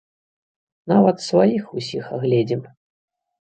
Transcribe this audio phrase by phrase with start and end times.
[0.91, 2.65] Нават сваіх усіх агледзім.